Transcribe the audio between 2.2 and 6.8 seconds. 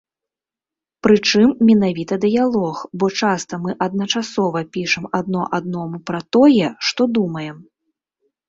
дыялог, бо часта мы адначасова пішам адно аднаму пра тое,